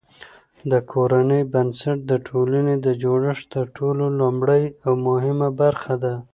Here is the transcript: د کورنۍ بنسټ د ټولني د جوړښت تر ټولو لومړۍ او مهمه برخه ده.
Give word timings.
د 0.71 0.73
کورنۍ 0.91 1.41
بنسټ 1.53 1.97
د 2.11 2.11
ټولني 2.27 2.75
د 2.85 2.87
جوړښت 3.01 3.45
تر 3.55 3.65
ټولو 3.77 4.05
لومړۍ 4.19 4.63
او 4.85 4.93
مهمه 5.07 5.47
برخه 5.61 5.93
ده. 6.03 6.13